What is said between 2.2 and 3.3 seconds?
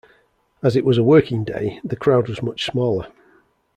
was much smaller.